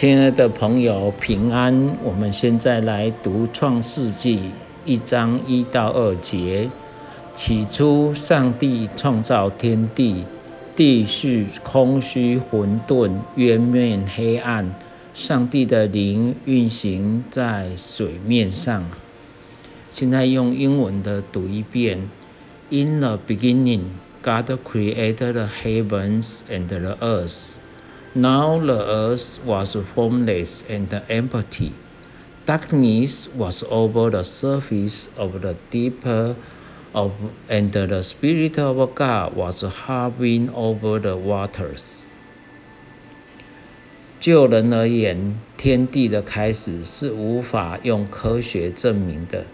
[0.00, 1.74] 亲爱的朋友，平安！
[2.04, 4.38] 我们现在来读《创世纪》
[4.84, 6.70] 一章一到二节。
[7.34, 10.22] 起初，上帝创造天地，
[10.76, 14.72] 地是空虚混沌，渊面黑暗。
[15.14, 18.88] 上帝的灵运行在水面上。
[19.90, 22.08] 现在用英文的读一遍
[22.70, 23.80] ：In the beginning,
[24.22, 27.56] God created the heavens and the earth.
[28.17, 31.71] Now the earth was formless and empty.
[32.45, 36.05] Darkness was over the surface of the deep,
[36.93, 37.11] of,
[37.49, 42.03] and the Spirit of God was hovering over the waters.
[44.19, 49.45] 就人而言，天地的开始是无法用科学证明的，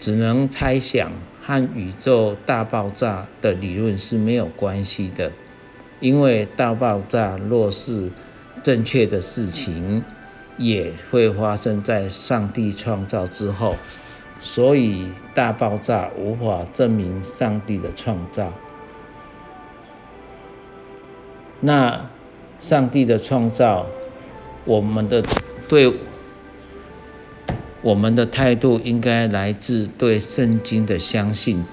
[0.00, 5.32] 只能猜想，和宇宙大爆炸的理论是没有关系的。
[6.03, 8.11] 因为大爆炸若是
[8.61, 10.03] 正确的事情，
[10.57, 13.77] 也会发生在上帝创造之后，
[14.41, 18.51] 所以大爆炸无法证明上帝的创造。
[21.61, 22.09] 那
[22.59, 23.85] 上帝的创造，
[24.65, 25.23] 我们的
[25.69, 25.93] 对
[27.81, 31.63] 我们的态度应该来自对圣经的相信，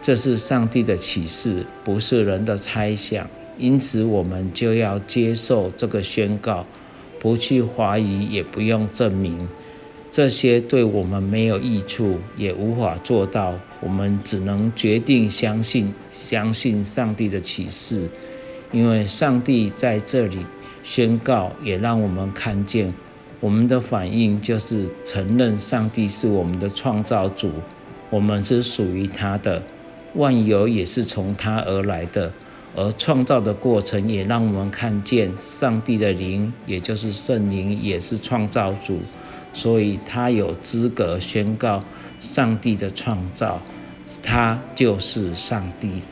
[0.00, 3.26] 这是上帝的启示，不是人的猜想。
[3.62, 6.66] 因此，我们就要接受这个宣告，
[7.20, 9.48] 不去怀疑，也不用证明，
[10.10, 13.54] 这些对我们没有益处，也无法做到。
[13.80, 18.08] 我们只能决定相信，相信上帝的启示，
[18.72, 20.38] 因为上帝在这里
[20.82, 22.92] 宣告，也让我们看见，
[23.38, 27.48] 我们的反应就是承认上帝是我们的创造主，
[28.10, 29.62] 我们是属于他的，
[30.14, 32.32] 万有也是从他而来的。
[32.74, 39.00] 而创造的过程也让我们看见，上帝的灵，也就是圣灵，也是创造主，
[39.52, 41.84] 所以他有资格宣告
[42.20, 43.60] 上帝的创造，
[44.22, 46.02] 他就是上帝。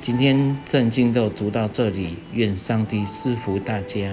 [0.00, 4.10] 今天圣经都读到这里，愿上帝赐福大家。